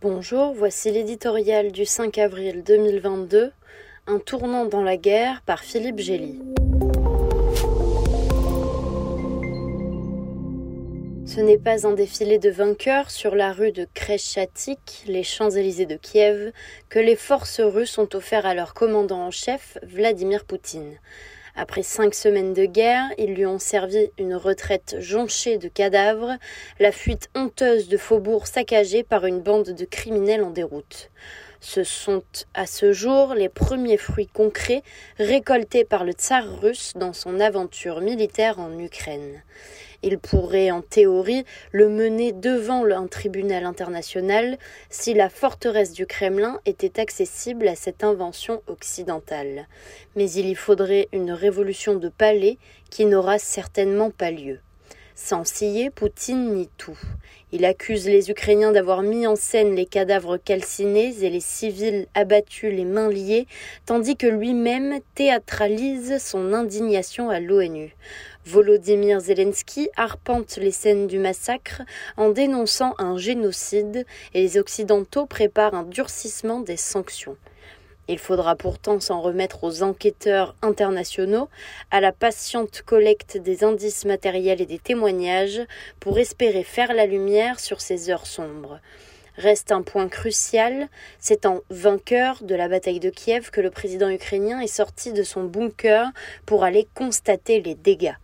Bonjour, 0.00 0.54
voici 0.54 0.92
l'éditorial 0.92 1.72
du 1.72 1.84
5 1.84 2.18
avril 2.18 2.62
2022, 2.62 3.50
Un 4.06 4.20
tournant 4.20 4.64
dans 4.64 4.84
la 4.84 4.96
guerre 4.96 5.42
par 5.42 5.64
Philippe 5.64 5.98
Gély. 5.98 6.40
Ce 11.26 11.40
n'est 11.40 11.58
pas 11.58 11.84
un 11.84 11.94
défilé 11.94 12.38
de 12.38 12.48
vainqueurs 12.48 13.10
sur 13.10 13.34
la 13.34 13.52
rue 13.52 13.72
de 13.72 13.88
Kreschatik, 13.92 15.02
les 15.08 15.24
Champs-Élysées 15.24 15.86
de 15.86 15.96
Kiev, 15.96 16.52
que 16.88 17.00
les 17.00 17.16
forces 17.16 17.60
russes 17.60 17.98
ont 17.98 18.08
offert 18.14 18.46
à 18.46 18.54
leur 18.54 18.74
commandant 18.74 19.26
en 19.26 19.32
chef, 19.32 19.78
Vladimir 19.82 20.44
Poutine. 20.44 20.94
Après 21.60 21.82
cinq 21.82 22.14
semaines 22.14 22.54
de 22.54 22.66
guerre, 22.66 23.10
ils 23.18 23.34
lui 23.34 23.44
ont 23.44 23.58
servi 23.58 24.12
une 24.16 24.36
retraite 24.36 24.94
jonchée 25.00 25.58
de 25.58 25.66
cadavres, 25.66 26.36
la 26.78 26.92
fuite 26.92 27.30
honteuse 27.34 27.88
de 27.88 27.96
faubourgs 27.96 28.46
saccagés 28.46 29.02
par 29.02 29.26
une 29.26 29.40
bande 29.40 29.70
de 29.70 29.84
criminels 29.84 30.44
en 30.44 30.50
déroute. 30.50 31.10
Ce 31.60 31.82
sont 31.82 32.22
à 32.54 32.66
ce 32.66 32.92
jour 32.92 33.34
les 33.34 33.48
premiers 33.48 33.96
fruits 33.96 34.28
concrets 34.28 34.82
récoltés 35.18 35.84
par 35.84 36.04
le 36.04 36.12
tsar 36.12 36.60
russe 36.60 36.92
dans 36.94 37.12
son 37.12 37.40
aventure 37.40 38.00
militaire 38.00 38.60
en 38.60 38.78
Ukraine. 38.78 39.42
Il 40.02 40.18
pourrait, 40.20 40.70
en 40.70 40.80
théorie, 40.80 41.44
le 41.72 41.88
mener 41.88 42.32
devant 42.32 42.84
un 42.84 43.08
tribunal 43.08 43.64
international 43.64 44.56
si 44.90 45.12
la 45.12 45.28
forteresse 45.28 45.92
du 45.92 46.06
Kremlin 46.06 46.60
était 46.66 47.00
accessible 47.00 47.66
à 47.66 47.74
cette 47.74 48.04
invention 48.04 48.62
occidentale. 48.68 49.66
Mais 50.14 50.30
il 50.30 50.46
y 50.46 50.54
faudrait 50.54 51.08
une 51.12 51.32
révolution 51.32 51.96
de 51.96 52.08
palais 52.08 52.58
qui 52.90 53.06
n'aura 53.06 53.40
certainement 53.40 54.10
pas 54.10 54.30
lieu. 54.30 54.60
Sans 55.20 55.44
scier, 55.44 55.90
Poutine 55.90 56.54
nie 56.54 56.70
tout. 56.78 56.96
Il 57.50 57.64
accuse 57.64 58.06
les 58.06 58.30
Ukrainiens 58.30 58.70
d'avoir 58.70 59.02
mis 59.02 59.26
en 59.26 59.34
scène 59.34 59.74
les 59.74 59.84
cadavres 59.84 60.36
calcinés 60.36 61.24
et 61.24 61.28
les 61.28 61.40
civils 61.40 62.06
abattus 62.14 62.72
les 62.72 62.84
mains 62.84 63.10
liées, 63.10 63.48
tandis 63.84 64.16
que 64.16 64.28
lui-même 64.28 65.00
théâtralise 65.16 66.22
son 66.24 66.54
indignation 66.54 67.30
à 67.30 67.40
l'ONU. 67.40 67.96
Volodymyr 68.46 69.18
Zelensky 69.18 69.90
arpente 69.96 70.56
les 70.56 70.70
scènes 70.70 71.08
du 71.08 71.18
massacre 71.18 71.82
en 72.16 72.30
dénonçant 72.30 72.94
un 72.98 73.18
génocide 73.18 74.06
et 74.34 74.40
les 74.40 74.56
Occidentaux 74.56 75.26
préparent 75.26 75.74
un 75.74 75.82
durcissement 75.82 76.60
des 76.60 76.76
sanctions. 76.76 77.36
Il 78.10 78.18
faudra 78.18 78.56
pourtant 78.56 79.00
s'en 79.00 79.20
remettre 79.20 79.64
aux 79.64 79.82
enquêteurs 79.82 80.56
internationaux, 80.62 81.50
à 81.90 82.00
la 82.00 82.10
patiente 82.10 82.80
collecte 82.80 83.36
des 83.36 83.64
indices 83.64 84.06
matériels 84.06 84.62
et 84.62 84.66
des 84.66 84.78
témoignages 84.78 85.60
pour 86.00 86.18
espérer 86.18 86.64
faire 86.64 86.94
la 86.94 87.04
lumière 87.04 87.60
sur 87.60 87.82
ces 87.82 88.08
heures 88.08 88.26
sombres. 88.26 88.80
Reste 89.36 89.72
un 89.72 89.82
point 89.82 90.08
crucial, 90.08 90.88
c'est 91.20 91.44
en 91.44 91.60
vainqueur 91.68 92.42
de 92.42 92.54
la 92.54 92.68
bataille 92.68 92.98
de 92.98 93.10
Kiev 93.10 93.50
que 93.50 93.60
le 93.60 93.70
président 93.70 94.08
ukrainien 94.08 94.60
est 94.60 94.66
sorti 94.66 95.12
de 95.12 95.22
son 95.22 95.44
bunker 95.44 96.08
pour 96.46 96.64
aller 96.64 96.88
constater 96.94 97.60
les 97.60 97.74
dégâts. 97.74 98.16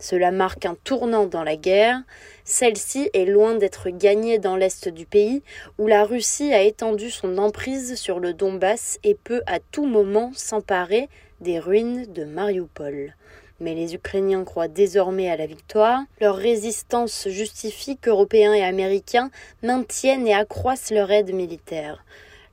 Cela 0.00 0.30
marque 0.30 0.64
un 0.64 0.76
tournant 0.84 1.26
dans 1.26 1.42
la 1.42 1.56
guerre. 1.56 2.00
Celle-ci 2.44 3.10
est 3.14 3.24
loin 3.24 3.56
d'être 3.56 3.90
gagnée 3.90 4.38
dans 4.38 4.56
l'est 4.56 4.88
du 4.88 5.06
pays, 5.06 5.42
où 5.78 5.86
la 5.86 6.04
Russie 6.04 6.52
a 6.52 6.62
étendu 6.62 7.10
son 7.10 7.36
emprise 7.38 7.96
sur 7.96 8.20
le 8.20 8.32
Donbass 8.32 8.98
et 9.02 9.14
peut 9.14 9.42
à 9.46 9.58
tout 9.58 9.86
moment 9.86 10.30
s'emparer 10.34 11.08
des 11.40 11.58
ruines 11.58 12.06
de 12.12 12.24
Mariupol. 12.24 13.14
Mais 13.60 13.74
les 13.74 13.94
Ukrainiens 13.94 14.44
croient 14.44 14.68
désormais 14.68 15.28
à 15.28 15.36
la 15.36 15.46
victoire. 15.46 16.02
Leur 16.20 16.36
résistance 16.36 17.26
justifie 17.28 17.96
qu'Européens 17.96 18.54
et 18.54 18.62
Américains 18.62 19.30
maintiennent 19.62 20.28
et 20.28 20.34
accroissent 20.34 20.92
leur 20.92 21.10
aide 21.10 21.34
militaire. 21.34 22.04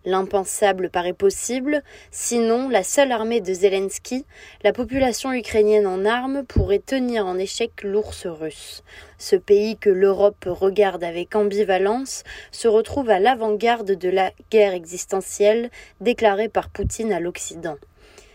L'impensable 0.05 0.91
paraît 0.91 1.13
possible, 1.13 1.81
sinon 2.11 2.69
la 2.69 2.83
seule 2.83 3.11
armée 3.11 3.41
de 3.41 3.51
Zelensky, 3.51 4.23
la 4.63 4.71
population 4.71 5.33
ukrainienne 5.33 5.87
en 5.87 6.05
armes 6.05 6.45
pourrait 6.45 6.77
tenir 6.77 7.25
en 7.25 7.39
échec 7.39 7.81
l'ours 7.83 8.27
russe. 8.27 8.83
Ce 9.17 9.35
pays 9.35 9.77
que 9.77 9.89
l'Europe 9.89 10.45
regarde 10.47 11.03
avec 11.03 11.35
ambivalence 11.35 12.23
se 12.51 12.67
retrouve 12.67 13.09
à 13.09 13.19
l'avant-garde 13.19 13.93
de 13.93 14.09
la 14.09 14.31
guerre 14.51 14.73
existentielle 14.73 15.71
déclarée 16.01 16.49
par 16.49 16.69
Poutine 16.69 17.11
à 17.11 17.19
l'Occident. 17.19 17.77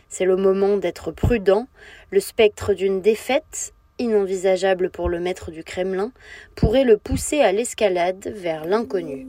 C'est 0.08 0.24
le 0.24 0.36
moment 0.36 0.76
d'être 0.76 1.12
prudent, 1.12 1.68
le 2.10 2.18
spectre 2.18 2.74
d'une 2.74 3.00
défaite, 3.00 3.74
inenvisageable 4.00 4.90
pour 4.90 5.08
le 5.08 5.20
maître 5.20 5.52
du 5.52 5.62
Kremlin, 5.62 6.10
pourrait 6.56 6.82
le 6.82 6.96
pousser 6.96 7.42
à 7.42 7.52
l'escalade 7.52 8.32
vers 8.34 8.64
l'inconnu. 8.64 9.28